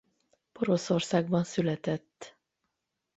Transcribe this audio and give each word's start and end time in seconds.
Poroszországban 0.51 1.43
született. 1.43 2.35